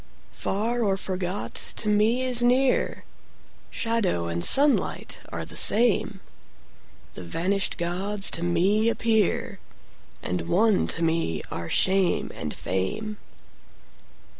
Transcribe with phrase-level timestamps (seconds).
[0.33, 3.03] Far or forgot to me is near;
[3.69, 6.21] Shadow and sunlight are the same;
[7.13, 9.59] The vanished gods to me appear;
[10.23, 13.17] And one to me are shame and fame.